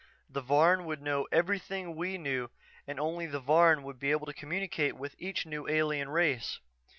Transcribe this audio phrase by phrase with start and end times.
[0.27, 2.49] The Varn would know everything we knew
[2.87, 6.59] and only the Varn would be able to communicate with each new alien race.